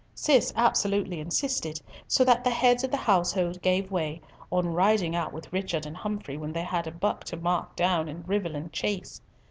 [0.15, 4.19] Cis absolutely insisted, so that the heads of the household gave way,
[4.51, 8.09] on riding out with Richard and Humfrey when they had a buck to mark down
[8.09, 9.21] in Rivelin Chase.